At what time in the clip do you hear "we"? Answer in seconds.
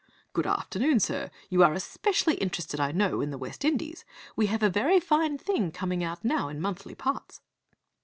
4.35-4.47